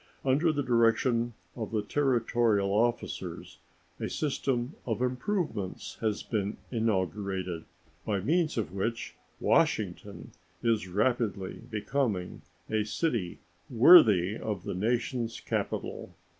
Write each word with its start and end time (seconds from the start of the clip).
Under 0.25 0.51
the 0.51 0.63
direction 0.63 1.35
of 1.55 1.69
the 1.69 1.83
Territorial 1.83 2.71
officers, 2.71 3.59
a 3.99 4.09
system 4.09 4.73
of 4.83 4.99
improvements 4.99 5.97
has 6.01 6.23
been 6.23 6.57
inaugurated 6.71 7.65
by 8.03 8.19
means 8.19 8.57
of 8.57 8.71
which 8.73 9.13
Washington 9.39 10.31
is 10.63 10.87
rapidly 10.87 11.61
becoming 11.69 12.41
a 12.67 12.83
city 12.83 13.37
worthy 13.69 14.35
of 14.35 14.63
the 14.63 14.73
nation's 14.73 15.39
capital. 15.39 16.11